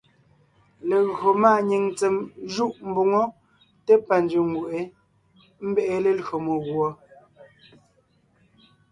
[0.89, 2.15] Legÿo máanyìŋ ntsèm
[2.53, 3.23] jûʼ mboŋó
[3.85, 4.79] té pâ nzẅìŋ nguʼ wé,
[5.67, 6.87] ḿbe’e lelÿò meguɔ.